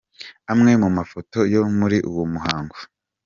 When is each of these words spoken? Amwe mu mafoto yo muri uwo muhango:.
Amwe 0.51 0.71
mu 0.81 0.89
mafoto 0.97 1.39
yo 1.53 1.61
muri 1.77 1.97
uwo 2.09 2.23
muhango:. 2.33 2.77